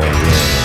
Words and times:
Oh, 0.00 0.04
Amen. 0.04 0.57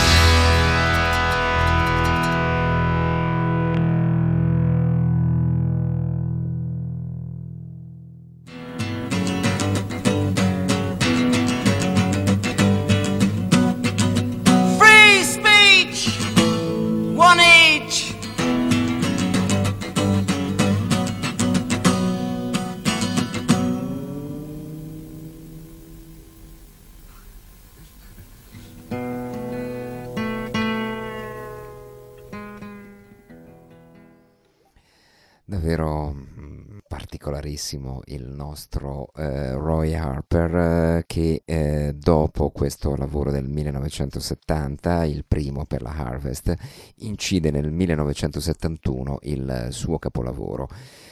Particolarissimo 37.53 38.02
il 38.05 38.27
nostro 38.30 39.09
eh, 39.15 39.53
Roy 39.53 39.93
Harper 39.93 40.55
eh, 40.55 41.03
che 41.05 41.43
eh, 41.45 41.93
dopo 41.95 42.49
questo 42.49 42.95
lavoro 42.95 43.31
del 43.31 43.47
1970, 43.47 45.05
il 45.05 45.23
primo 45.27 45.65
per 45.65 45.81
la 45.81 45.95
Harvest, 45.95 46.53
incide 46.97 47.52
nel 47.52 47.71
1971 47.71 49.19
il 49.23 49.67
suo 49.69 49.99
capolavoro. 49.99 50.67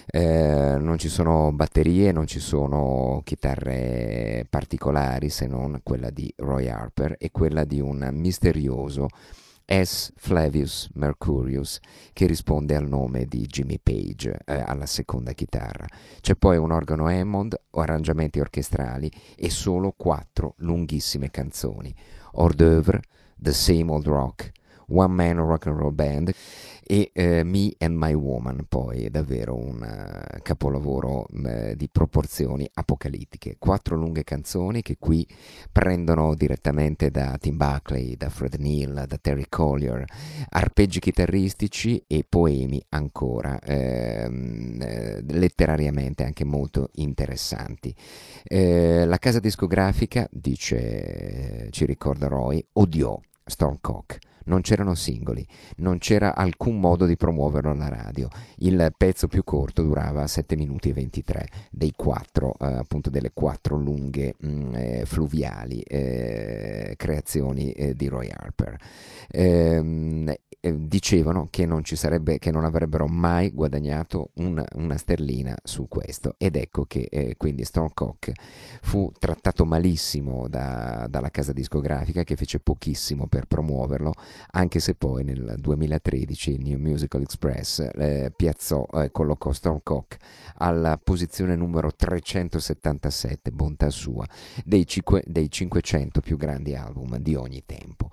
Eh, 0.08 0.78
non 0.80 0.98
ci 0.98 1.10
sono 1.10 1.52
batterie, 1.52 2.12
non 2.12 2.28
ci 2.28 2.40
sono 2.40 3.22
chitarre 3.24 4.46
particolari 4.50 5.30
se 5.30 5.48
non 5.48 5.80
quella 5.84 6.10
di 6.10 6.34
Roy 6.38 6.68
Harper 6.68 7.16
e 7.20 7.32
quella 7.32 7.64
di 7.64 7.80
un 7.80 8.10
misterioso 8.14 9.08
S. 9.72 10.12
Flavius 10.18 10.90
Mercurius, 10.96 11.80
che 12.12 12.26
risponde 12.26 12.76
al 12.76 12.90
nome 12.90 13.24
di 13.24 13.46
Jimmy 13.46 13.80
Page 13.82 14.38
eh, 14.44 14.62
alla 14.66 14.86
seconda 14.86 15.32
chitarra. 15.32 15.88
C'è 16.20 16.36
poi 16.36 16.58
un 16.58 16.72
organo 16.72 17.08
Hammond, 17.08 17.58
arrangiamenti 17.72 18.42
orchestrali 18.42 19.10
e 19.38 19.50
solo 19.50 19.94
quattro 19.96 20.56
lunghissime 20.58 21.32
canzoni. 21.32 21.96
Hors 22.34 22.56
d'oeuvre, 22.56 23.02
The 23.38 23.54
Same 23.54 23.92
Old 23.92 24.08
Rock, 24.08 24.52
One 24.92 25.14
Man 25.14 25.38
Rock 25.38 25.68
and 25.68 25.78
Roll 25.78 25.94
Band 25.94 26.34
e 26.92 27.12
eh, 27.14 27.44
Me 27.44 27.72
and 27.78 27.96
My 27.96 28.14
Woman, 28.14 28.66
poi 28.68 29.06
è 29.06 29.10
davvero 29.10 29.56
un 29.56 29.80
uh, 29.82 30.42
capolavoro 30.42 31.26
uh, 31.30 31.74
di 31.74 31.88
proporzioni 31.90 32.70
apocalittiche. 32.74 33.56
Quattro 33.58 33.96
lunghe 33.96 34.26
canzoni 34.26 34.82
che 34.82 34.98
qui 35.00 35.26
prendono 35.72 36.36
direttamente 36.36 37.10
da 37.10 37.38
Tim 37.40 37.56
Buckley, 37.56 38.18
da 38.18 38.30
Fred 38.30 38.56
Neal, 38.56 39.06
da 39.08 39.18
Terry 39.22 39.46
Collier, 39.48 40.04
arpeggi 40.50 41.00
chitarristici 41.00 42.04
e 42.08 42.26
poemi 42.28 42.84
ancora 42.90 43.58
ehm, 43.62 44.82
eh, 44.82 45.24
letterariamente 45.30 46.26
anche 46.26 46.44
molto 46.44 46.90
interessanti. 46.96 47.96
Eh, 48.44 49.06
la 49.06 49.18
casa 49.18 49.40
discografica, 49.40 50.28
dice, 50.30 51.70
ci 51.70 51.86
ricorda 51.86 52.28
Roy, 52.28 52.62
odiò 52.74 53.18
Stormcock 53.46 54.30
non 54.46 54.62
c'erano 54.62 54.96
singoli, 54.96 55.46
non 55.78 55.98
c'era 55.98 56.36
alcun 56.36 56.80
modo 56.80 57.06
di 57.06 57.16
promuoverlo 57.16 57.72
alla 57.72 57.90
radio. 57.90 58.28
Il 58.58 58.94
pezzo 58.98 59.28
più 59.28 59.44
corto 59.44 59.82
durava 59.84 60.28
7 60.28 60.56
minuti 60.56 60.90
e 60.90 60.94
23 60.94 61.48
dei 61.70 61.94
quattro, 61.96 62.56
eh, 62.60 62.66
appunto 62.66 63.10
delle 63.10 63.32
quattro 63.34 63.78
lunghe 63.78 64.36
mh, 64.38 64.50
mm, 64.50 64.76
eh, 64.76 65.06
fluviali 65.06 65.82
eh, 65.82 66.94
creazioni 66.98 67.72
eh, 67.72 67.96
di 67.96 68.08
Roy 68.08 68.30
Harper. 68.30 68.78
Ehm, 69.30 70.34
eh, 70.64 70.88
dicevano 70.88 71.48
che 71.50 71.66
non, 71.66 71.84
sarebbe, 71.84 72.38
che 72.38 72.52
non, 72.52 72.66
avrebbero 72.66 73.08
mai 73.08 73.50
guadagnato 73.50 74.30
una, 74.36 74.64
una, 74.76 74.96
sterlina 74.96 75.58
su 75.64 75.88
questo 75.88 76.36
ed 76.38 76.56
ecco 76.56 76.86
che 76.86 77.08
eh, 77.10 77.36
quindi 77.36 77.66
Stormcock 77.66 78.32
fu 78.84 79.12
trattato 79.18 79.66
malissimo 79.66 80.48
da, 80.48 81.08
dalla 81.10 81.32
casa 81.32 81.52
discografica 81.52 82.24
che 82.24 82.36
fece 82.36 82.60
pochissimo 82.60 83.26
per 83.26 83.48
promuoverlo 83.48 84.14
anche 84.52 84.80
se 84.80 84.96
poi 84.96 85.24
nel 85.24 85.56
2013 85.58 86.52
il 86.52 86.62
New 86.62 86.80
Musical 86.80 87.22
Express 87.22 87.90
eh, 87.94 88.32
piazzò, 88.36 88.86
eh, 88.94 89.12
collocò 89.12 89.52
Stormcock 89.52 90.18
alla 90.56 91.00
posizione 91.02 91.56
numero 91.56 91.94
377, 91.94 93.52
bontà 93.52 93.90
sua, 93.90 94.28
dei, 94.64 94.86
cinque, 94.86 95.24
dei 95.26 95.50
500 95.50 96.22
più 96.22 96.38
grandi 96.38 96.76
album 96.76 97.18
di 97.18 97.36
ogni 97.36 97.64
tempo. 97.66 98.10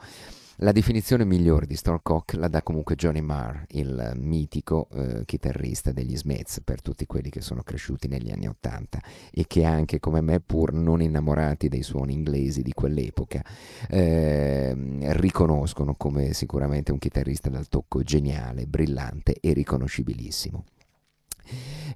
La 0.62 0.72
definizione 0.72 1.24
migliore 1.24 1.66
di 1.66 1.76
Stormcock 1.76 2.34
la 2.34 2.48
dà 2.48 2.62
comunque 2.64 2.96
Johnny 2.96 3.20
Marr, 3.20 3.62
il 3.68 4.14
mitico 4.16 4.88
eh, 4.92 5.22
chitarrista 5.24 5.92
degli 5.92 6.16
Smiths, 6.16 6.62
per 6.64 6.82
tutti 6.82 7.06
quelli 7.06 7.30
che 7.30 7.40
sono 7.40 7.62
cresciuti 7.62 8.08
negli 8.08 8.32
anni 8.32 8.48
Ottanta 8.48 9.00
e 9.30 9.44
che 9.46 9.62
anche 9.62 10.00
come 10.00 10.20
me, 10.20 10.40
pur 10.40 10.72
non 10.72 11.00
innamorati 11.00 11.68
dei 11.68 11.84
suoni 11.84 12.12
inglesi 12.12 12.62
di 12.62 12.72
quell'epoca, 12.72 13.40
eh, 13.88 14.74
riconoscono 15.12 15.94
come 15.94 16.32
sicuramente 16.32 16.90
un 16.90 16.98
chitarrista 16.98 17.48
dal 17.48 17.68
tocco 17.68 18.02
geniale, 18.02 18.66
brillante 18.66 19.36
e 19.40 19.52
riconoscibilissimo. 19.52 20.64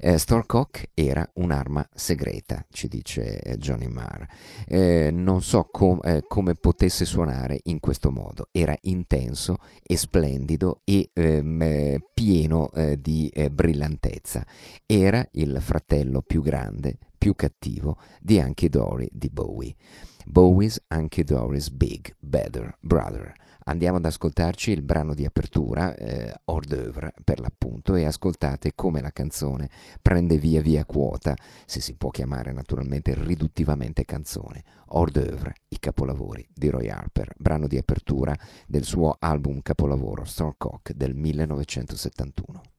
Eh, 0.00 0.19
Storcock 0.19 0.90
era 0.94 1.28
un'arma 1.34 1.88
segreta, 1.94 2.66
ci 2.70 2.88
dice 2.88 3.40
eh, 3.40 3.56
Johnny 3.56 3.87
Marr. 3.87 4.26
Eh, 4.66 5.10
non 5.12 5.43
so 5.43 5.69
com- 5.70 6.00
eh, 6.02 6.25
come 6.26 6.54
potesse 6.54 7.04
suonare 7.04 7.60
in 7.64 7.78
questo 7.78 8.10
modo. 8.10 8.49
Era 8.50 8.76
intenso 8.82 9.58
e 9.82 9.96
splendido 9.96 10.81
e 10.84 11.10
ehm, 11.12 11.62
eh, 11.62 12.00
pieno 12.12 12.70
di 12.99 13.32
brillantezza. 13.50 14.44
Era 14.87 15.26
il 15.32 15.58
fratello 15.60 16.22
più 16.22 16.43
grande 16.43 16.98
più 17.22 17.36
cattivo 17.36 17.98
di 18.20 18.40
Anche 18.40 18.69
Dory 18.69 19.08
di 19.12 19.30
Bowie. 19.30 19.76
Bowie's 20.24 20.82
Anche 20.88 21.22
Dory's 21.22 21.70
Big 21.70 22.12
Better 22.19 22.76
Brother. 22.80 23.32
Andiamo 23.66 23.98
ad 23.98 24.04
ascoltarci 24.06 24.72
il 24.72 24.82
brano 24.82 25.14
di 25.14 25.24
apertura, 25.24 25.94
eh, 25.94 26.34
hors 26.46 26.66
d'oeuvre 26.66 27.14
per 27.22 27.38
l'appunto, 27.38 27.94
e 27.94 28.06
ascoltate 28.06 28.72
come 28.74 29.00
la 29.00 29.12
canzone 29.12 29.70
prende 30.02 30.36
via 30.36 30.60
via 30.60 30.84
quota, 30.84 31.36
se 31.64 31.80
si 31.80 31.94
può 31.94 32.10
chiamare 32.10 32.50
naturalmente 32.50 33.14
riduttivamente 33.14 34.04
canzone. 34.04 34.64
Hors 34.86 35.12
d'oeuvre, 35.12 35.54
i 35.69 35.78
capolavori 35.78 36.44
di 36.52 36.70
Roy 36.70 36.88
Harper, 36.88 37.34
brano 37.38 37.69
di 37.69 37.78
apertura 37.78 38.36
del 38.66 38.82
suo 38.82 39.14
album 39.20 39.62
capolavoro 39.62 40.24
Stormcock 40.24 40.90
del 40.92 41.14
1971. 41.14 42.71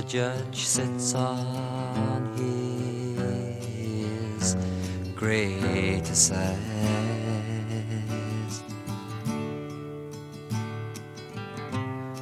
The 0.00 0.06
judge 0.06 0.64
sits 0.64 1.14
on 1.14 2.34
his 3.60 4.56
great 5.14 6.08
assize. 6.08 6.56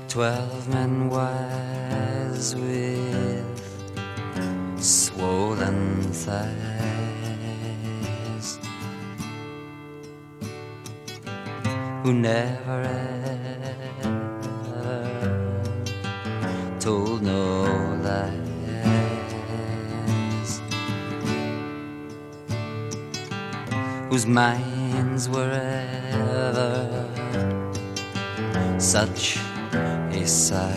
Twelve 0.08 0.68
men 0.68 1.08
wise 1.08 2.56
with 2.56 3.62
swollen 4.82 6.02
thighs 6.12 6.48
who 12.02 12.12
never 12.12 13.17
whose 24.18 24.26
minds 24.26 25.28
were 25.28 25.52
ever 26.10 27.06
such 28.76 29.38
a 30.10 30.26
size, 30.26 30.74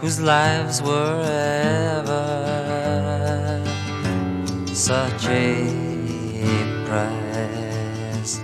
whose 0.00 0.20
lives 0.20 0.82
were 0.82 1.22
ever 2.02 2.24
such 4.74 5.26
a 5.26 5.70
prize. 6.84 8.40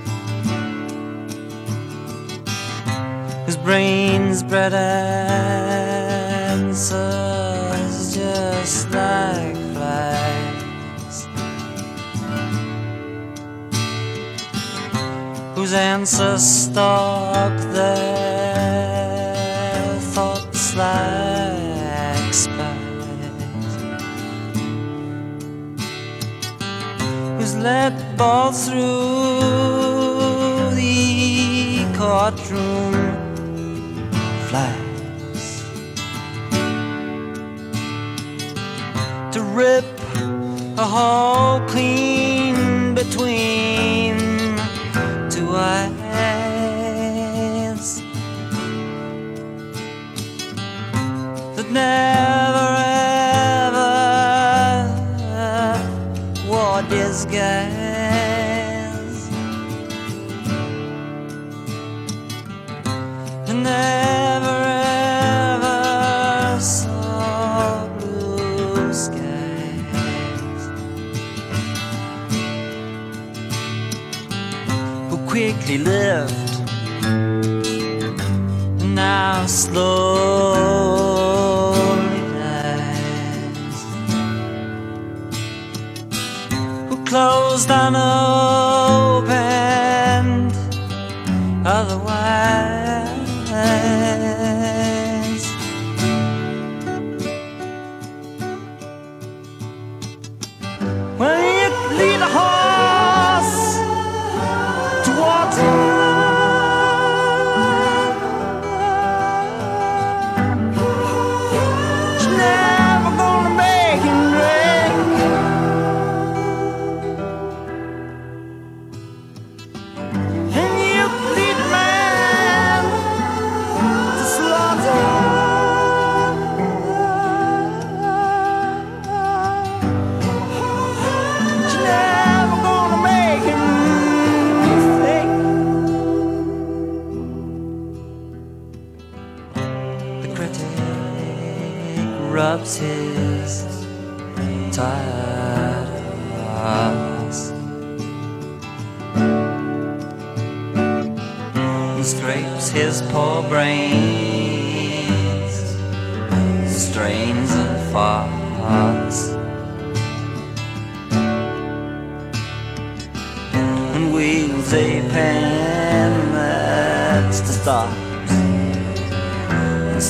whose 3.47 3.57
brains 3.57 4.45
bred 4.45 4.73
answers 4.73 5.98
whose 15.69 15.77
answers 15.77 16.43
stalk 16.65 17.53
their 17.75 19.21
thoughts 20.15 20.75
like 20.75 22.33
spies, 22.33 23.77
who's 27.37 27.55
let 27.57 27.93
ball 28.17 28.51
through 28.51 29.41
the 30.75 31.85
courtroom 31.99 32.95
flies 34.49 35.45
to 39.33 39.43
rip 39.43 39.85
a 40.79 40.85
hole 40.85 41.61
clean 41.69 42.08
quickly 75.39 75.79
lived, 75.79 76.35
now 78.83 79.47
slowly 79.47 79.79
dies. 82.35 83.79
Who 86.89 86.97
closed 87.05 87.71
unopened, 87.71 88.88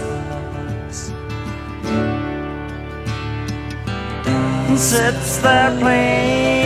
Sits 4.76 5.38
there 5.38 5.78
playing 5.78 6.63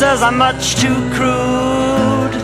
says 0.00 0.22
I'm 0.22 0.38
much 0.38 0.76
too 0.76 0.96
crude 1.10 2.34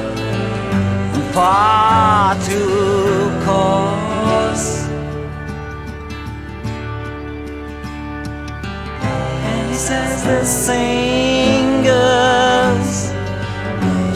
and 1.14 1.24
far 1.32 2.34
too 2.44 3.30
coarse. 3.46 4.86
And 9.48 9.70
he 9.70 9.74
says 9.74 10.22
the 10.24 10.44
singers 10.44 11.86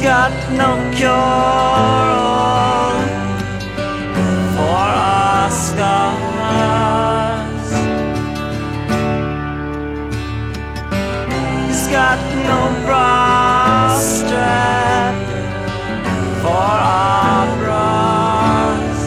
Got 0.09 0.33
no 0.57 0.71
cure 0.97 1.13
for 4.55 4.85
our 5.13 5.51
scars. 5.51 6.07
He's 11.67 11.85
got 11.97 12.19
no 12.49 12.59
bra 12.87 13.99
strap 13.99 15.15
for 16.41 16.71
our 16.97 17.45
bras. 17.59 18.99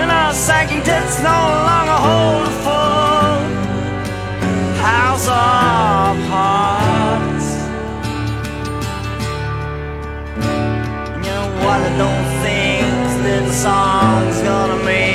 And 0.00 0.10
our 0.10 0.32
sagging 0.34 0.82
tits 0.82 1.22
no 1.22 1.38
longer 1.68 1.98
hold 2.06 2.37
song's 13.58 14.40
gonna 14.42 14.84
make 14.84 15.07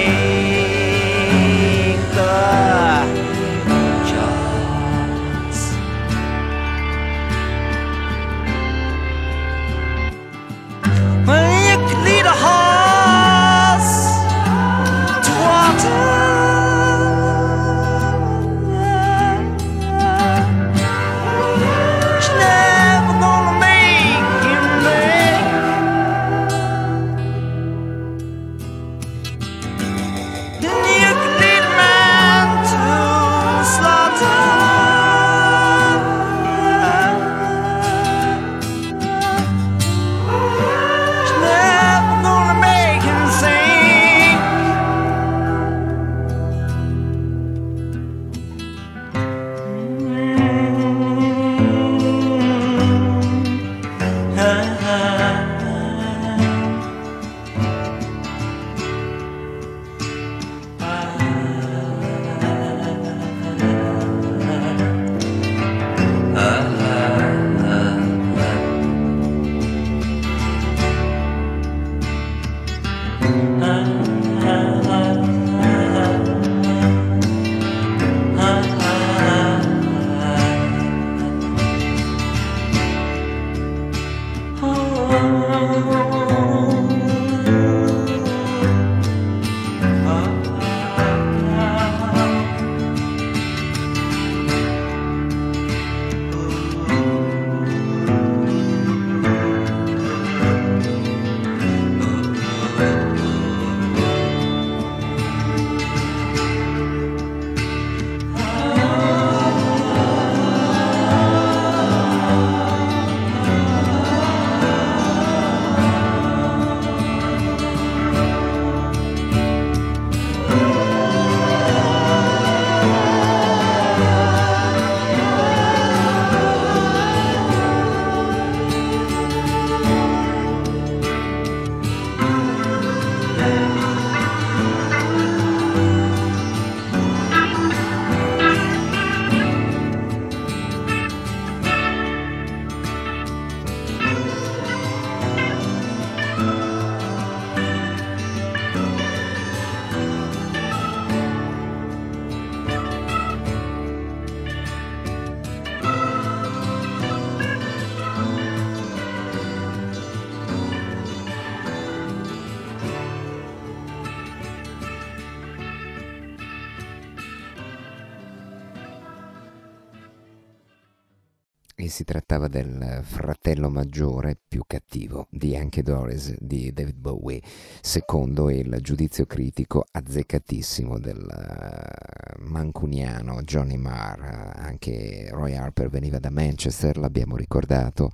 cattivo 174.94 175.26
di 175.32 175.58
Anche 175.58 175.82
Doris 175.82 176.36
di 176.40 176.72
David 176.72 176.98
Bowie, 176.98 177.42
secondo 177.82 178.52
il 178.52 178.78
giudizio 178.82 179.26
critico 179.26 179.84
azzeccatissimo 179.90 181.00
del 181.00 181.28
eh, 181.28 182.44
mancuniano 182.44 183.42
Johnny 183.42 183.78
Marr. 183.78 184.52
Anche 184.56 185.30
Roy 185.32 185.56
Harper 185.56 185.90
veniva 185.90 186.20
da 186.20 186.30
Manchester, 186.30 186.98
l'abbiamo 186.98 187.36
ricordato, 187.36 188.12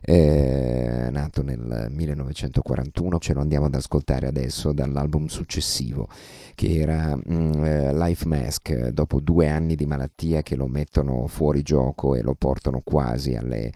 eh, 0.00 1.08
nato 1.10 1.42
nel 1.42 1.88
1941, 1.90 3.18
ce 3.18 3.34
lo 3.34 3.40
andiamo 3.40 3.66
ad 3.66 3.74
ascoltare 3.74 4.28
adesso 4.28 4.72
dall'album 4.72 5.26
successivo 5.26 6.06
che 6.54 6.78
era 6.78 7.16
mm, 7.16 7.64
eh, 7.64 7.94
Life 7.94 8.28
Mask, 8.28 8.88
dopo 8.90 9.18
due 9.18 9.48
anni 9.48 9.74
di 9.74 9.86
malattia 9.86 10.42
che 10.42 10.54
lo 10.54 10.68
mettono 10.68 11.26
fuori 11.26 11.62
gioco 11.62 12.14
e 12.14 12.22
lo 12.22 12.34
portano 12.34 12.80
quasi 12.84 13.34
alle 13.34 13.72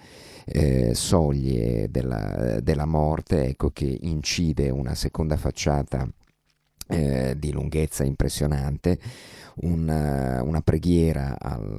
eh, 0.46 0.94
soglie 0.94 1.90
della, 1.90 2.60
della 2.60 2.86
morte, 2.86 3.46
ecco 3.46 3.70
che 3.70 3.98
incide 4.02 4.70
una 4.70 4.94
seconda 4.94 5.36
facciata 5.36 6.08
eh, 6.88 7.34
di 7.36 7.52
lunghezza 7.52 8.04
impressionante, 8.04 8.98
una, 9.62 10.42
una 10.42 10.60
preghiera 10.60 11.36
al, 11.38 11.78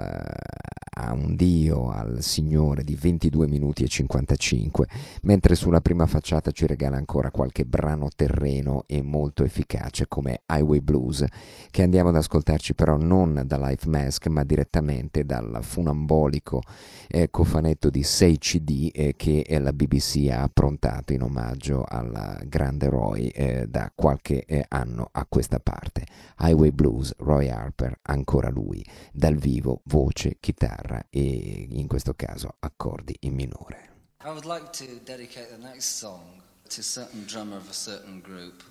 a 1.00 1.14
un 1.14 1.36
Dio, 1.36 1.92
al 1.92 2.22
Signore 2.22 2.84
di 2.84 2.96
22 2.96 3.48
minuti 3.48 3.84
e 3.84 3.88
55, 3.88 4.88
mentre 5.24 5.56
sulla 5.56 5.82
prima 5.82 6.08
facciata 6.08 6.52
ci 6.52 6.66
regala 6.66 6.98
ancora 6.98 7.30
qualche 7.30 7.66
brano 7.66 8.10
terreno 8.16 8.84
e 8.88 9.02
molto 9.04 9.44
efficace 9.44 10.08
come 10.08 10.42
Highway 10.48 10.80
Blues, 10.80 11.24
che 11.70 11.84
andiamo 11.84 12.10
ad 12.10 12.16
ascoltarci 12.16 12.74
però 12.74 12.98
non 12.98 13.44
da 13.46 13.58
Life 13.58 13.88
Mask 13.88 14.28
ma 14.28 14.44
direttamente 14.44 15.26
dal 15.26 15.60
funambolico 15.62 16.62
eh, 17.08 17.30
cofanetto 17.30 17.90
di 17.90 18.04
6 18.04 18.38
CD 18.38 18.90
eh, 18.94 19.14
che 19.16 19.46
la 19.60 19.72
BBC 19.72 20.30
ha 20.32 20.42
approntato 20.42 21.14
in 21.14 21.22
omaggio 21.22 21.84
al 21.88 22.42
grande 22.46 22.90
Roy 22.90 23.28
eh, 23.28 23.68
da 23.68 23.92
qualche 23.94 24.46
eh, 24.46 24.66
anno 24.68 25.10
a 25.12 25.26
questa 25.30 25.60
parte. 25.60 26.06
Highway 26.40 26.72
Blues, 26.72 27.14
Roy 27.18 27.50
Harper, 27.68 28.00
ancora 28.04 28.50
lui, 28.50 28.86
dal 29.12 29.36
vivo, 29.36 29.82
voce, 29.86 30.38
chitarra 30.40 31.06
e 31.10 31.68
in 31.70 31.86
questo 31.88 32.14
caso 32.14 32.56
accordi 32.60 33.14
in 33.22 33.34
minore. 33.34 33.96
I 34.24 34.30
would 34.30 34.46
like 34.46 34.72
to 34.72 34.86
dedicate 35.04 35.50
the 35.50 35.58
next 35.58 35.98
song 35.98 36.42
to 36.70 36.80
a 36.80 36.84
certain 36.84 37.26
drummer 37.26 37.58
of 37.58 37.70
a 37.70 37.74
certain 37.74 38.22
group 38.22 38.64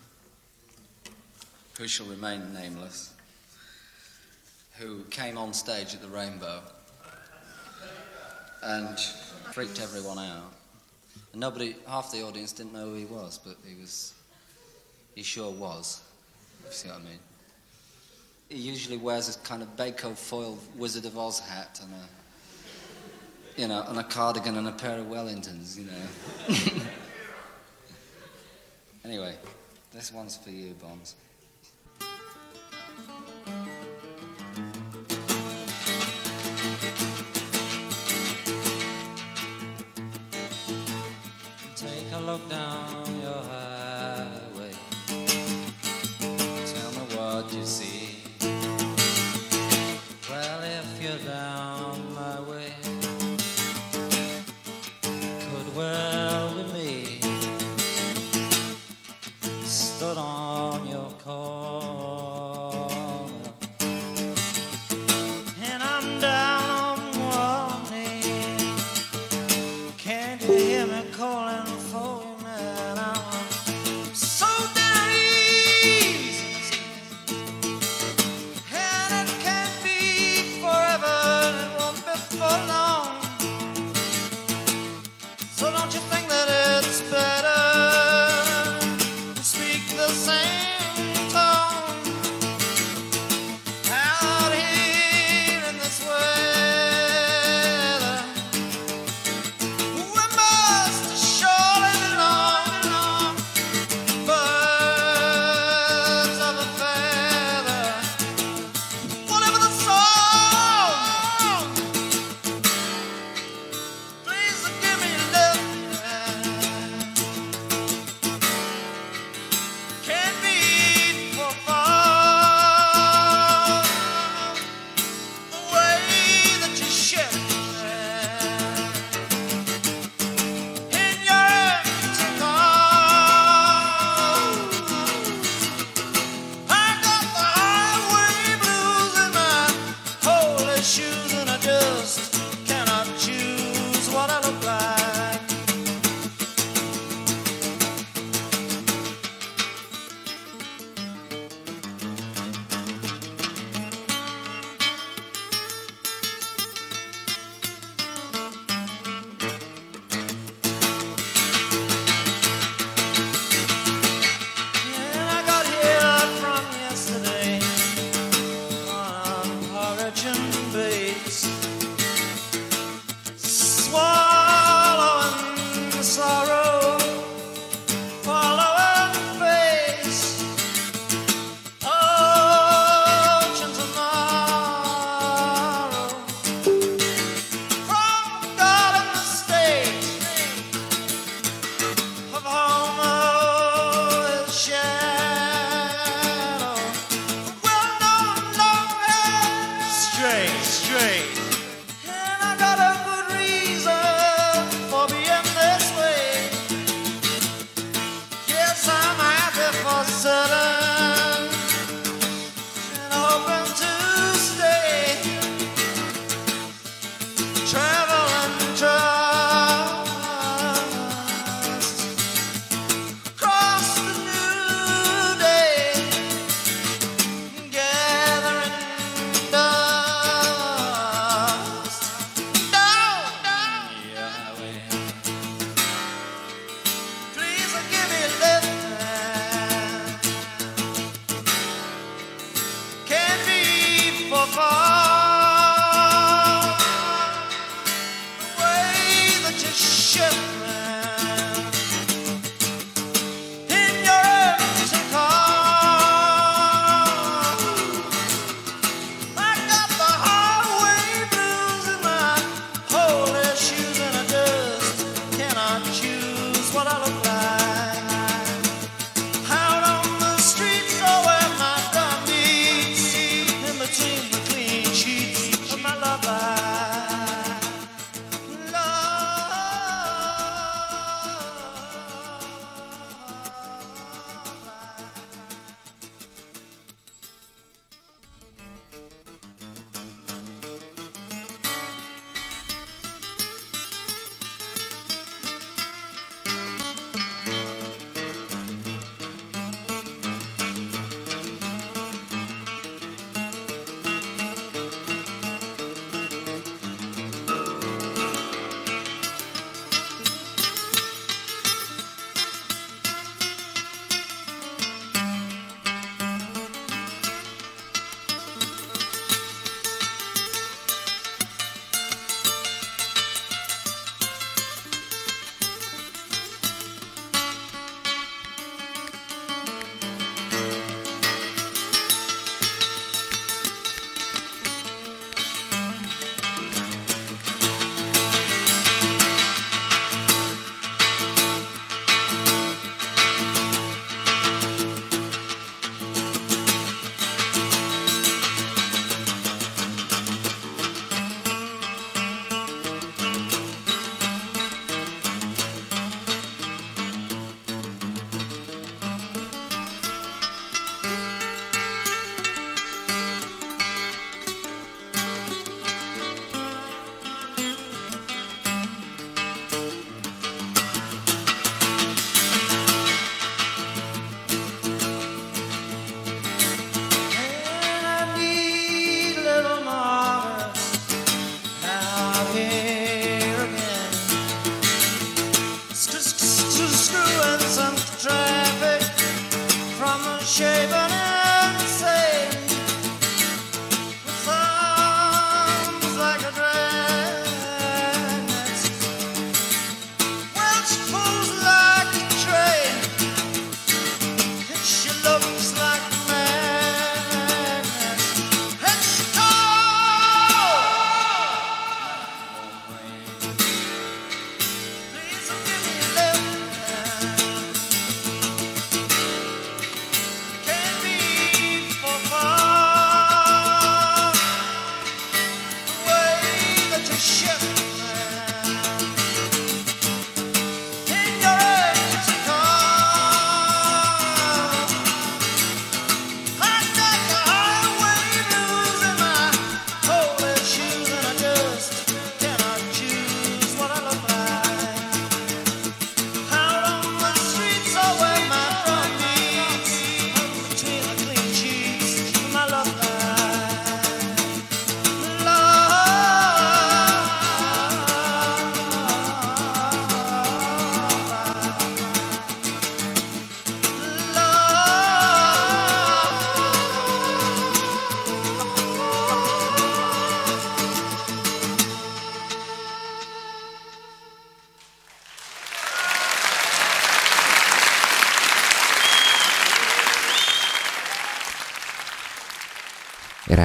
who 1.78 1.86
shall 1.86 2.06
remain 2.06 2.52
nameless, 2.54 3.12
who 4.78 5.04
came 5.10 5.36
on 5.36 5.52
stage 5.52 5.94
at 5.94 6.00
the 6.00 6.08
Rainbow 6.08 6.62
and 8.62 8.98
freaked 9.52 9.78
everyone 9.78 10.18
out. 10.18 10.54
And 11.32 11.40
nobody, 11.40 11.76
half 11.86 12.10
the 12.10 12.22
audience 12.22 12.52
didn't 12.52 12.72
know 12.72 12.86
who 12.86 12.94
he 12.94 13.04
was, 13.04 13.38
but 13.38 13.56
he 13.62 13.78
was, 13.78 14.14
he 15.14 15.22
sure 15.22 15.52
was, 15.52 16.00
if 16.60 16.66
you 16.66 16.72
see 16.72 16.88
what 16.88 17.00
I 17.00 17.02
mean. 17.02 17.20
He 18.48 18.58
usually 18.58 18.96
wears 18.96 19.26
this 19.26 19.36
kind 19.36 19.60
of 19.62 19.74
Bacofoil 19.76 20.56
Wizard 20.76 21.04
of 21.04 21.18
Oz 21.18 21.40
hat 21.40 21.80
and 21.82 21.92
a, 21.92 23.60
you 23.60 23.66
know, 23.66 23.84
and 23.88 23.98
a 23.98 24.04
cardigan 24.04 24.56
and 24.56 24.68
a 24.68 24.72
pair 24.72 25.00
of 25.00 25.06
Wellingtons, 25.06 25.76
you 25.76 25.86
know. 25.86 26.82
anyway, 29.04 29.34
this 29.92 30.12
one's 30.12 30.36
for 30.36 30.50
you, 30.50 30.74
Bonds. 30.74 31.16
Take 41.74 42.12
a 42.12 42.20
look 42.20 42.48
down 42.48 42.95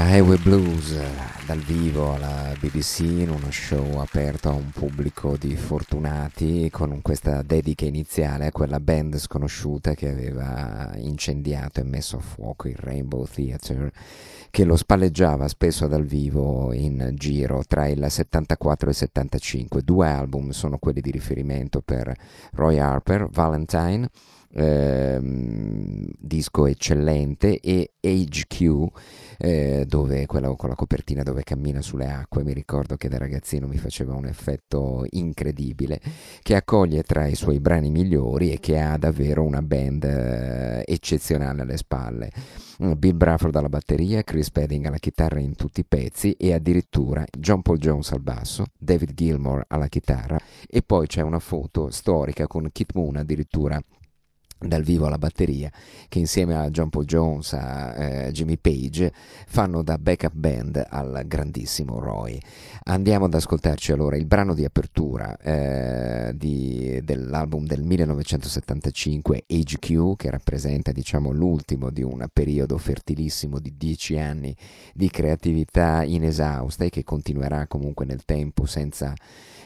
Highway 0.03 0.37
Blues 0.37 0.97
dal 1.45 1.59
vivo 1.59 2.15
alla 2.15 2.53
BBC 2.59 2.99
in 3.01 3.29
uno 3.29 3.51
show 3.51 3.99
aperto 3.99 4.49
a 4.49 4.53
un 4.53 4.71
pubblico 4.71 5.37
di 5.37 5.55
fortunati 5.55 6.69
con 6.71 7.01
questa 7.01 7.41
dedica 7.43 7.85
iniziale 7.85 8.47
a 8.47 8.51
quella 8.51 8.79
band 8.79 9.17
sconosciuta 9.17 9.93
che 9.93 10.09
aveva 10.09 10.91
incendiato 10.95 11.79
e 11.79 11.83
messo 11.83 12.17
a 12.17 12.19
fuoco 12.19 12.67
il 12.67 12.75
Rainbow 12.75 13.25
Theatre 13.25 13.91
che 14.49 14.65
lo 14.65 14.75
spalleggiava 14.75 15.47
spesso 15.47 15.87
dal 15.87 16.05
vivo 16.05 16.73
in 16.73 17.11
giro 17.13 17.63
tra 17.67 17.87
il 17.87 18.05
74 18.09 18.87
e 18.87 18.89
il 18.89 18.95
75. 18.97 19.81
Due 19.81 20.07
album 20.07 20.49
sono 20.49 20.77
quelli 20.77 20.99
di 20.99 21.11
riferimento 21.11 21.81
per 21.81 22.13
Roy 22.53 22.77
Harper, 22.79 23.27
Valentine 23.29 24.09
ehm, 24.53 26.05
disco 26.17 26.65
eccellente 26.65 27.59
e 27.59 27.91
Age 28.01 28.45
Q 28.47 28.87
eh, 29.37 29.85
dove 29.87 30.25
quella 30.27 30.53
con 30.55 30.69
la 30.69 30.75
copertina 30.75 31.23
dove 31.23 31.43
cammina 31.43 31.81
sulle 31.81 32.07
acque. 32.07 32.43
Mi 32.43 32.53
ricordo 32.53 32.95
che 32.95 33.09
da 33.09 33.17
ragazzino 33.17 33.67
mi 33.67 33.77
faceva 33.77 34.13
un 34.13 34.25
effetto 34.25 35.05
incredibile 35.11 35.99
che 36.41 36.55
accoglie 36.55 37.03
tra 37.03 37.25
i 37.25 37.35
suoi 37.35 37.59
brani 37.59 37.89
migliori 37.89 38.51
e 38.51 38.59
che 38.59 38.79
ha 38.79 38.97
davvero 38.97 39.43
una 39.43 39.61
band 39.61 40.03
eh, 40.03 40.83
eccezionale 40.85 41.61
alle 41.61 41.77
spalle. 41.77 42.31
Bill 42.81 43.15
Bruford 43.15 43.55
alla 43.55 43.69
batteria, 43.69 44.23
Chris 44.23 44.49
Pedding 44.49 44.85
alla 44.85 44.97
chitarra 44.97 45.39
in 45.39 45.55
tutti 45.55 45.81
i 45.81 45.85
pezzi 45.85 46.31
e 46.31 46.53
addirittura 46.53 47.23
John 47.37 47.61
Paul 47.61 47.77
Jones 47.77 48.11
al 48.11 48.21
basso, 48.21 48.65
David 48.75 49.13
Gilmour 49.13 49.65
alla 49.67 49.87
chitarra 49.87 50.39
e 50.67 50.81
poi 50.81 51.05
c'è 51.05 51.21
una 51.21 51.37
foto 51.37 51.91
storica 51.91 52.47
con 52.47 52.69
Kit 52.71 52.93
Moon 52.95 53.17
addirittura 53.17 53.79
dal 54.61 54.83
vivo 54.83 55.07
alla 55.07 55.17
batteria 55.17 55.71
che 56.07 56.19
insieme 56.19 56.55
a 56.55 56.69
John 56.69 56.89
Paul 56.89 57.05
Jones 57.05 57.53
a 57.53 57.95
eh, 57.95 58.31
Jimmy 58.31 58.57
Page 58.57 59.11
fanno 59.47 59.81
da 59.81 59.97
backup 59.97 60.33
band 60.33 60.85
al 60.87 61.23
grandissimo 61.25 61.99
Roy 61.99 62.39
andiamo 62.83 63.25
ad 63.25 63.33
ascoltarci 63.33 63.91
allora 63.91 64.17
il 64.17 64.25
brano 64.25 64.53
di 64.53 64.63
apertura 64.63 65.35
eh, 65.37 66.31
di, 66.35 66.99
dell'album 67.03 67.65
del 67.65 67.83
1975 67.83 69.45
Age 69.47 69.79
Q 69.79 70.15
che 70.15 70.29
rappresenta 70.29 70.91
diciamo 70.91 71.31
l'ultimo 71.31 71.89
di 71.89 72.03
un 72.03 72.25
periodo 72.31 72.77
fertilissimo 72.77 73.59
di 73.59 73.73
dieci 73.77 74.17
anni 74.17 74.55
di 74.93 75.09
creatività 75.09 76.03
inesausta 76.03 76.85
e 76.85 76.89
che 76.89 77.03
continuerà 77.03 77.67
comunque 77.67 78.05
nel 78.05 78.23
tempo 78.25 78.65
senza 78.65 79.13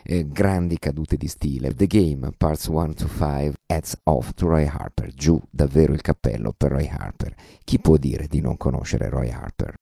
eh, 0.05 0.27
grandi 0.27 0.77
cadute 0.77 1.17
di 1.17 1.27
stile. 1.27 1.73
The 1.73 1.88
Game, 1.88 2.31
Parts 2.38 2.67
1 2.67 2.93
to 2.93 3.08
5, 3.08 3.53
Heads 3.67 3.99
Off 4.04 4.34
to 4.36 4.47
Roy 4.47 4.67
Harper, 4.67 5.12
giù 5.12 5.41
davvero 5.49 5.93
il 5.93 6.01
cappello 6.01 6.54
per 6.56 6.71
Roy 6.71 6.88
Harper. 6.88 7.34
Chi 7.63 7.80
può 7.80 7.97
dire 7.97 8.28
di 8.28 8.39
non 8.39 8.58
conoscere 8.58 9.10
Roy 9.10 9.32
Harper? 9.32 9.73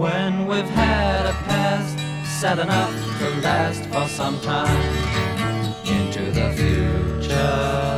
when 0.00 0.46
we've 0.46 0.70
had 0.70 1.26
a 1.26 1.32
past 1.44 1.98
sad 2.40 2.58
enough 2.58 2.94
to 3.18 3.28
last 3.42 3.84
for 3.90 4.08
some 4.08 4.40
time 4.40 4.80
into 5.84 6.32
the 6.32 6.50
future. 6.56 7.89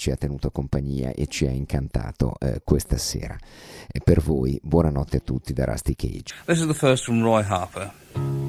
ci 0.00 0.10
ha 0.10 0.16
tenuto 0.16 0.50
compagnia 0.50 1.12
e 1.12 1.26
ci 1.26 1.46
ha 1.46 1.50
incantato 1.50 2.34
eh, 2.40 2.62
questa 2.64 2.96
sera. 2.96 3.36
E 3.86 4.00
per 4.02 4.22
voi, 4.22 4.58
buonanotte 4.62 5.18
a 5.18 5.20
tutti 5.20 5.52
da 5.52 5.66
Rusty 5.66 5.94
Cage. 5.94 6.34
This 6.46 6.60
is 6.60 6.66
the 6.66 6.74
first 6.74 7.04
from 7.04 7.22
Roy 7.22 7.42
Harper. 7.42 8.39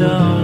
down. 0.00 0.39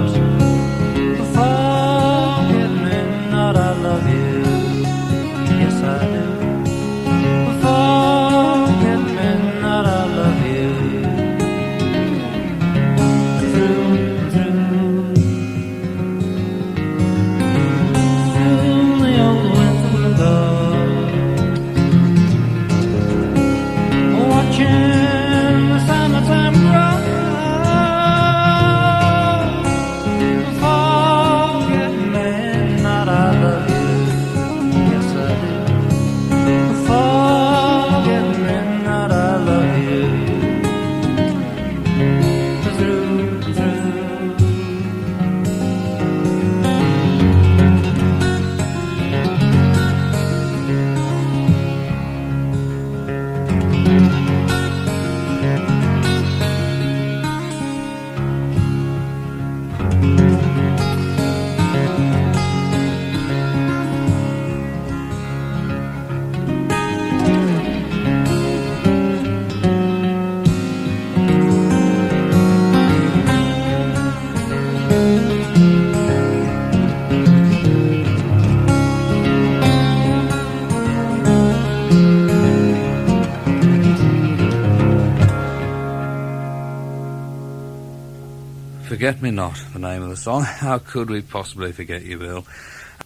Forget 89.06 89.22
Me 89.22 89.30
Not, 89.30 89.56
the 89.72 89.78
name 89.78 90.02
of 90.02 90.08
the 90.08 90.16
song. 90.16 90.42
How 90.42 90.78
could 90.78 91.10
we 91.10 91.22
possibly 91.22 91.70
forget 91.70 92.02
you, 92.02 92.18
Bill? 92.18 92.44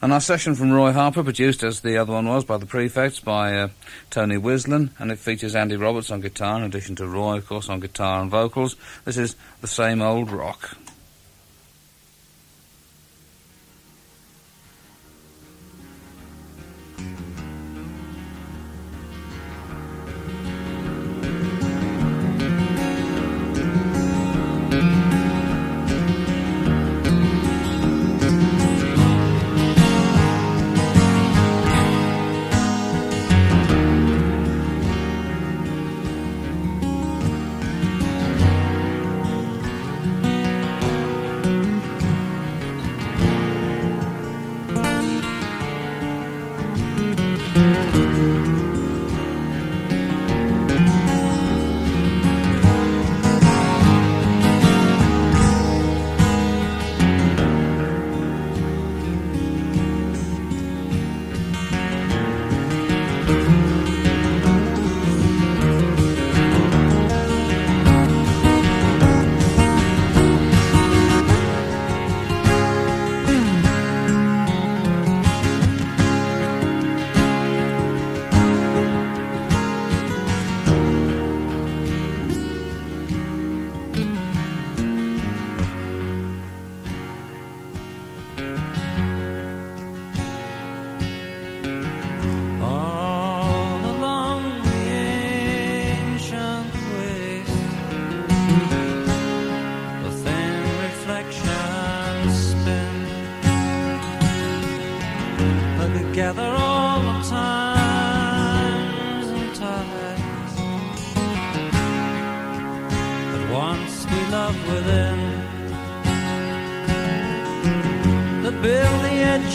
And 0.00 0.14
our 0.14 0.20
session 0.22 0.54
from 0.54 0.72
Roy 0.72 0.92
Harper, 0.92 1.22
produced 1.22 1.62
as 1.62 1.80
the 1.80 1.98
other 1.98 2.14
one 2.14 2.26
was 2.26 2.42
by 2.42 2.56
the 2.56 2.64
Prefects, 2.64 3.20
by 3.20 3.58
uh, 3.58 3.68
Tony 4.08 4.38
Wilson, 4.38 4.92
and 4.98 5.12
it 5.12 5.18
features 5.18 5.54
Andy 5.54 5.76
Roberts 5.76 6.10
on 6.10 6.22
guitar, 6.22 6.56
in 6.56 6.62
addition 6.62 6.96
to 6.96 7.06
Roy, 7.06 7.36
of 7.36 7.46
course, 7.46 7.68
on 7.68 7.80
guitar 7.80 8.22
and 8.22 8.30
vocals. 8.30 8.76
This 9.04 9.18
is 9.18 9.36
the 9.60 9.66
same 9.66 10.00
old 10.00 10.30
rock. 10.30 10.74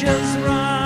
Build 0.02 0.44
the 0.44 0.85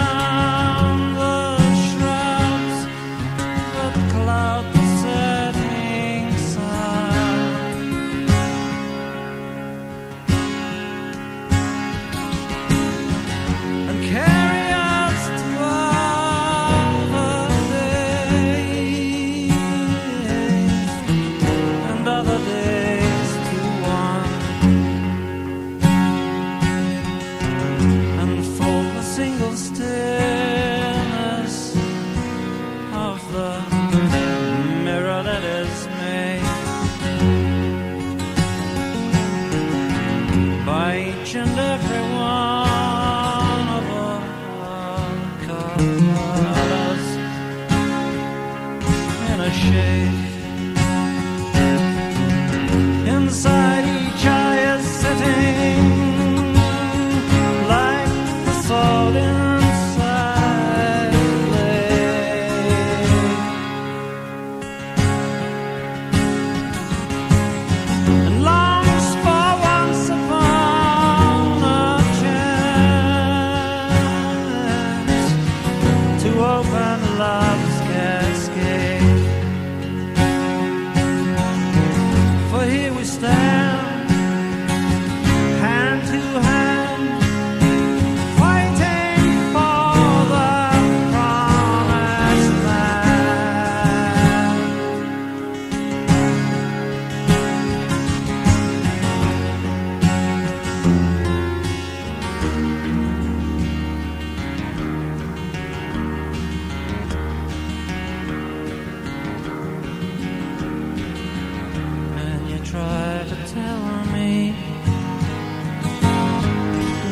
try 112.71 113.25
to 113.27 113.35
tell 113.51 113.81
me 114.13 114.53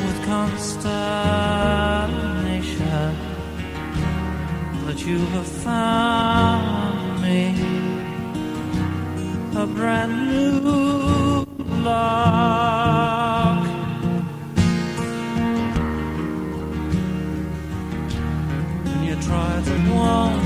with 0.05 0.19
consternation 0.25 3.15
that 4.85 4.99
you 5.03 5.17
have 5.17 5.47
found 5.47 7.21
me 7.23 7.55
a 9.55 9.65
brand 9.65 10.29
new 10.29 11.43
lock. 11.81 13.65
And 18.85 19.05
you 19.07 19.15
try 19.21 19.61
to 19.65 19.75
warn 19.91 20.36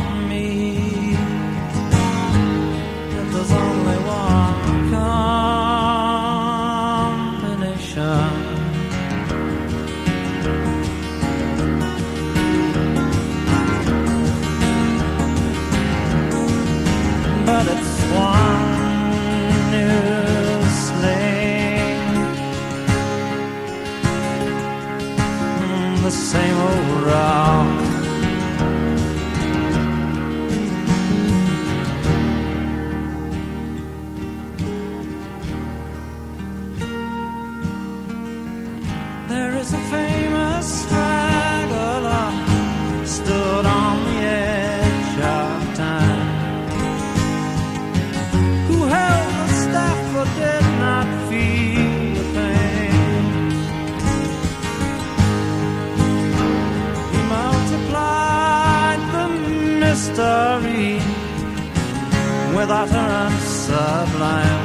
line. 64.22 64.61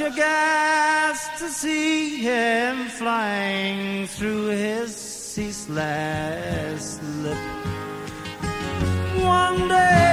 aghast 0.00 1.38
to 1.38 1.48
see 1.48 2.18
him 2.18 2.86
flying 2.86 4.06
through 4.06 4.48
his 4.48 4.96
ceaseless 4.96 6.98
slip. 6.98 7.38
One 9.22 9.68
day. 9.68 10.09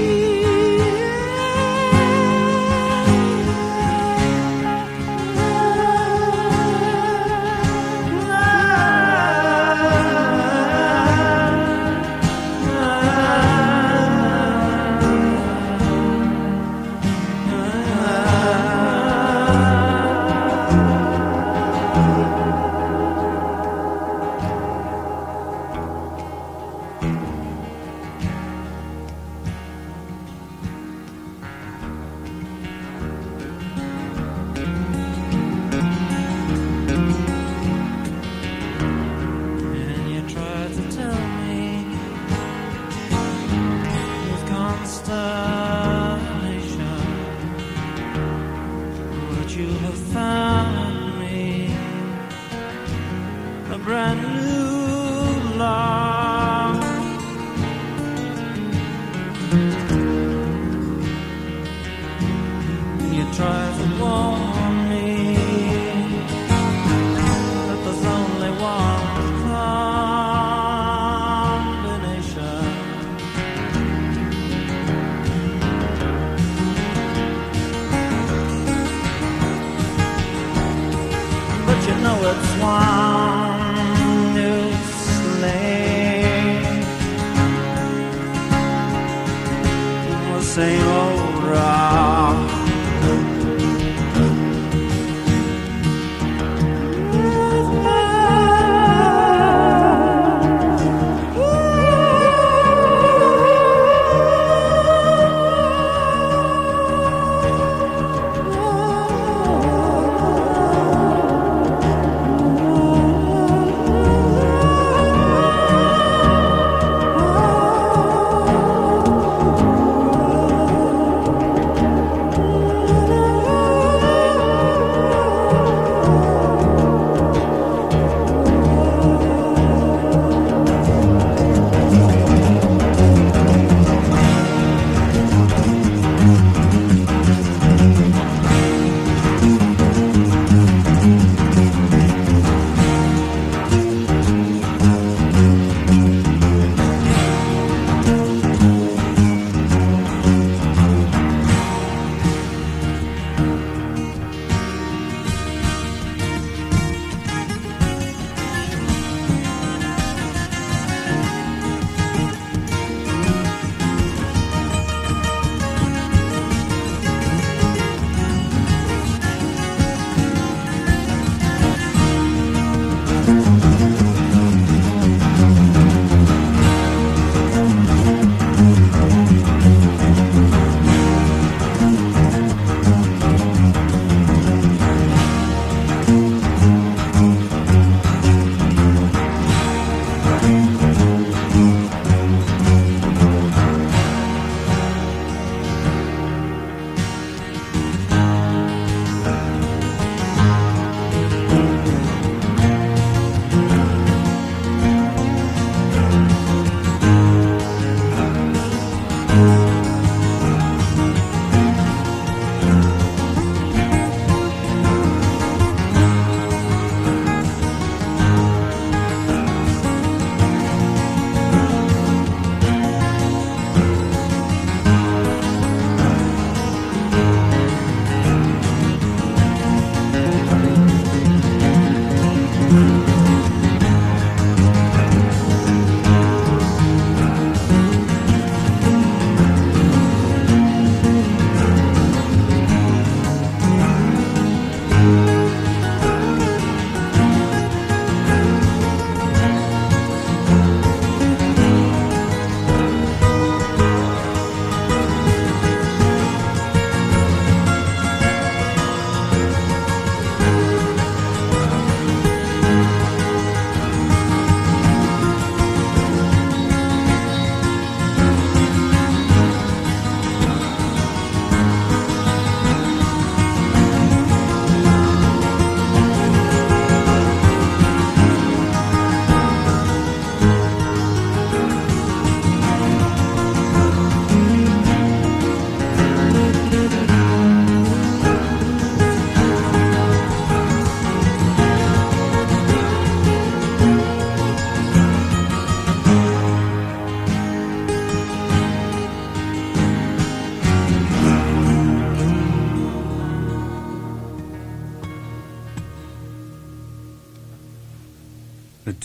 you. 0.00 0.29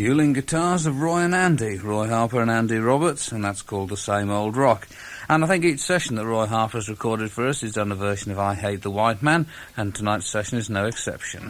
Dueling 0.05 0.33
guitars 0.33 0.85
of 0.85 1.01
Roy 1.01 1.21
and 1.21 1.33
Andy, 1.33 1.79
Roy 1.79 2.07
Harper 2.07 2.39
and 2.39 2.51
Andy 2.51 2.77
Roberts, 2.77 3.31
and 3.31 3.43
that's 3.43 3.63
called 3.63 3.89
The 3.89 3.97
Same 3.97 4.29
Old 4.29 4.55
Rock. 4.55 4.87
And 5.27 5.43
I 5.43 5.47
think 5.47 5.65
each 5.65 5.79
session 5.79 6.15
that 6.17 6.27
Roy 6.27 6.45
Harper 6.45 6.77
has 6.77 6.87
recorded 6.87 7.31
for 7.31 7.47
us, 7.47 7.61
he's 7.61 7.73
done 7.73 7.91
a 7.91 7.95
version 7.95 8.31
of 8.31 8.37
I 8.37 8.53
Hate 8.53 8.83
the 8.83 8.91
White 8.91 9.23
Man, 9.23 9.47
and 9.75 9.95
tonight's 9.95 10.27
session 10.27 10.59
is 10.59 10.69
no 10.69 10.85
exception. 10.85 11.49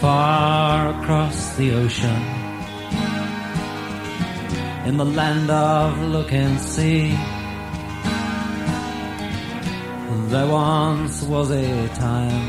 Far 0.00 0.98
across 0.98 1.56
the 1.56 1.72
ocean, 1.72 2.43
in 4.86 4.98
the 4.98 5.04
land 5.04 5.50
of 5.50 5.98
look 6.14 6.30
and 6.32 6.60
see, 6.60 7.10
there 10.30 10.46
once 10.46 11.22
was 11.22 11.50
a 11.50 11.88
time 11.94 12.46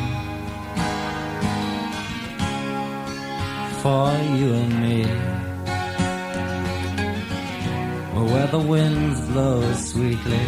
for 3.81 4.09
you 4.37 4.53
and 4.61 4.73
me, 4.81 5.03
where 8.31 8.47
the 8.47 8.59
winds 8.59 9.21
blow 9.29 9.73
sweetly 9.73 10.47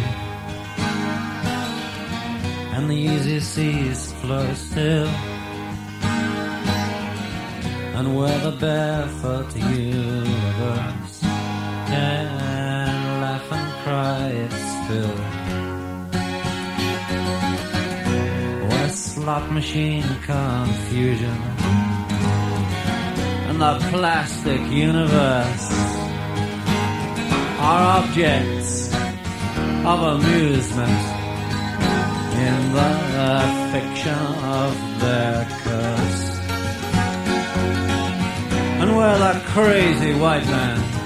and 2.74 2.90
the 2.90 2.94
easy 2.94 3.40
seas 3.40 4.12
flow 4.20 4.46
still 4.54 5.08
and 7.98 8.16
where 8.16 8.38
the 8.40 8.52
barefoot 8.52 9.56
universe 9.56 11.07
can 11.88 13.20
laugh 13.22 13.52
and 13.52 13.68
cry 13.82 14.28
its 14.44 14.62
fill. 14.86 15.18
Where 18.68 18.90
slot 18.90 19.50
machine 19.52 20.08
confusion 20.26 21.38
and 23.48 23.58
the 23.60 23.74
plastic 23.90 24.60
universe 24.70 25.68
are 27.70 27.82
objects 28.00 28.92
of 29.90 29.98
amusement 30.16 31.00
in 32.48 32.58
the 32.78 32.92
fiction 33.72 34.24
of 34.60 34.72
their 35.00 35.44
curse 35.62 36.24
and 38.80 38.96
where 38.96 39.18
that 39.18 39.42
crazy 39.46 40.12
white 40.20 40.46
man 40.46 40.97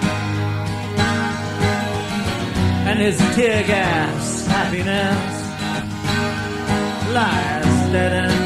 and 2.84 2.98
his 2.98 3.18
tear 3.34 3.62
gas 3.64 4.46
happiness 4.46 5.32
lies 7.14 7.92
dead 7.92 8.12
and 8.12 8.41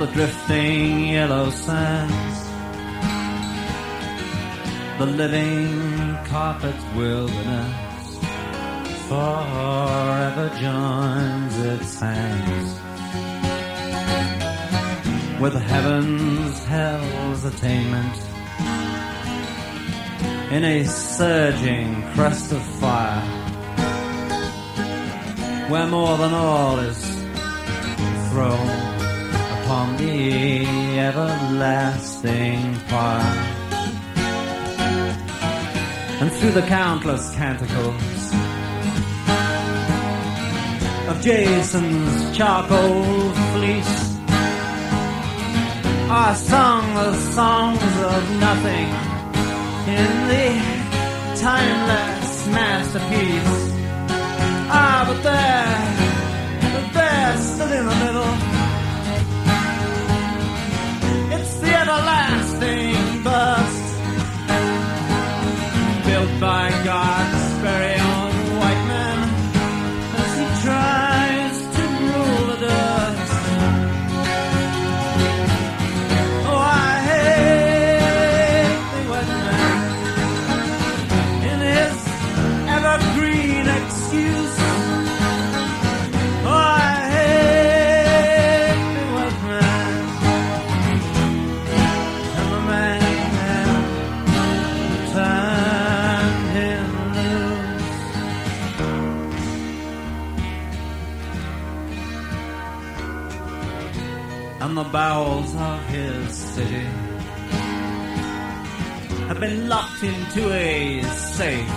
the 0.00 0.06
drifting 0.06 1.08
yellow 1.08 1.50
sands. 1.50 2.38
The 4.98 5.04
living 5.04 6.16
carpet's 6.24 6.82
wilderness 6.96 8.18
forever 9.08 10.48
joins 10.58 11.54
its 11.58 12.00
hands 12.00 12.68
with 15.38 15.52
heaven's 15.52 16.64
hell's 16.64 17.44
attainment. 17.44 18.16
In 20.50 20.64
a 20.64 20.84
surging 20.84 22.02
crest 22.14 22.52
of 22.52 22.62
fire. 22.80 23.20
Where 25.68 25.86
more 25.86 26.16
than 26.16 26.32
all 26.32 26.78
is 26.78 27.04
thrown 28.30 28.89
the 30.00 30.98
everlasting 30.98 32.74
fire 32.90 33.60
and 36.20 36.32
through 36.32 36.52
the 36.52 36.62
countless 36.62 37.34
canticles 37.34 38.32
of 41.08 41.20
Jason's 41.20 42.36
charcoal 42.36 43.30
fleece 43.52 44.10
are 46.08 46.34
sung 46.34 46.94
the 46.94 47.14
songs 47.36 47.82
of 48.12 48.22
nothing 48.46 48.88
in 49.98 50.10
the 50.30 50.48
timeless 51.40 52.46
masterpiece. 52.48 53.62
Ah, 54.72 55.04
but 55.08 55.20
there, 55.22 55.78
but 56.74 56.86
there, 56.94 57.78
in 57.78 57.86
the 57.86 57.96
middle, 58.04 58.49
everlasting 61.90 63.22
burst 63.24 63.98
built 66.06 66.40
by 66.40 66.70
God's 66.84 67.42
very 67.62 67.99
bowels 104.92 105.54
of 105.54 105.86
his 105.86 106.34
city 106.34 106.86
have 109.28 109.38
been 109.38 109.68
locked 109.68 110.02
into 110.02 110.52
a 110.52 111.02
safe 111.02 111.68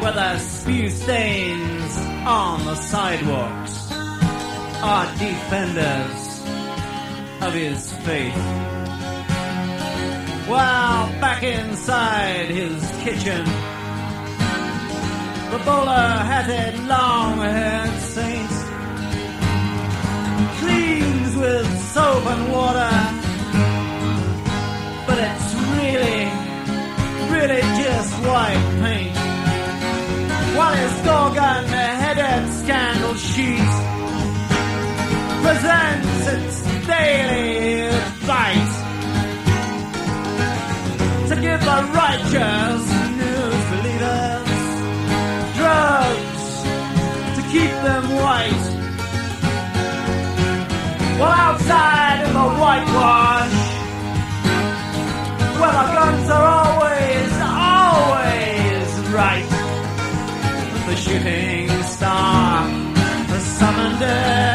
where 0.00 0.12
the 0.12 0.38
spew 0.38 0.88
stains 0.88 1.96
on 2.24 2.64
the 2.64 2.76
sidewalks 2.76 3.90
are 4.80 5.06
defenders 5.18 6.42
of 7.42 7.52
his 7.52 7.92
faith. 8.04 8.34
While 10.46 11.08
back 11.20 11.42
inside 11.42 12.46
his 12.50 12.80
kitchen, 13.02 13.44
the 15.50 15.58
bowler-hatted, 15.64 16.86
long-haired 16.86 18.00
saint 18.00 18.44
cleans 18.44 18.53
with 21.44 21.78
soap 21.92 22.24
and 22.34 22.44
water, 22.52 22.94
but 25.06 25.18
it's 25.28 25.48
really, 25.74 26.22
really 27.34 27.62
just 27.82 28.12
white 28.28 28.64
paint. 28.82 29.16
While 30.56 30.76
his 30.82 30.94
gorgon-headed 31.08 32.42
scandal 32.60 33.14
sheet 33.30 33.72
presents 35.44 36.20
its 36.34 36.56
daily 36.86 37.92
bite 38.28 38.74
to 41.28 41.34
give 41.46 41.60
the 41.70 41.80
righteous 42.02 42.84
news 43.20 43.60
believers 43.72 44.50
drugs 45.58 46.44
to 47.36 47.40
keep 47.52 47.74
them 47.88 48.04
well, 51.18 51.30
outside 51.30 52.26
in 52.26 52.32
the 52.32 52.48
whitewash, 52.60 53.56
where 55.58 55.74
the 55.78 55.86
guns 55.94 56.30
are 56.36 56.46
always, 56.60 57.32
always 57.70 58.88
right. 59.20 59.48
The 60.88 60.96
shooting 60.96 61.68
star 61.84 62.62
has 63.30 63.44
summoned 63.58 64.02
it. 64.02 64.53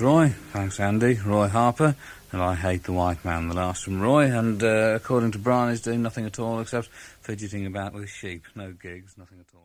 Roy. 0.00 0.30
Thanks, 0.52 0.80
Andy. 0.80 1.14
Roy 1.14 1.48
Harper. 1.48 1.94
And 2.32 2.40
I 2.40 2.54
hate 2.54 2.84
the 2.84 2.92
white 2.92 3.24
man. 3.24 3.48
The 3.48 3.54
last 3.54 3.84
from 3.84 4.00
Roy. 4.00 4.24
And 4.24 4.62
uh, 4.62 4.94
according 4.96 5.32
to 5.32 5.38
Brian, 5.38 5.70
he's 5.70 5.80
doing 5.80 6.02
nothing 6.02 6.24
at 6.24 6.38
all 6.38 6.60
except 6.60 6.88
fidgeting 7.20 7.66
about 7.66 7.92
with 7.92 8.08
sheep. 8.08 8.44
No 8.54 8.72
gigs, 8.72 9.14
nothing 9.18 9.38
at 9.40 9.46
all. 9.54 9.60